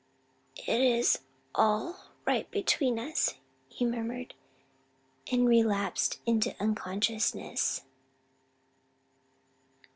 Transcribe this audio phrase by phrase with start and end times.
[0.65, 1.19] "It is
[1.53, 3.35] all right between us,"
[3.69, 4.33] he murmured,
[5.31, 7.83] and relapsed into unconsciousness.